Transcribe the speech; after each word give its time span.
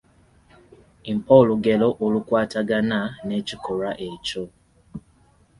Mpa 1.15 1.33
olugero 1.41 1.87
olukwatagana 2.05 2.99
n’ekikolwa 3.27 3.91
ekyo. 4.09 4.43